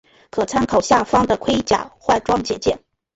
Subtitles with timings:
[0.31, 2.79] 可参考下方的盔甲换装简介。